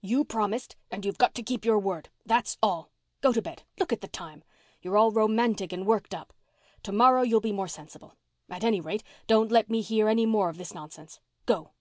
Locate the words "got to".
1.18-1.42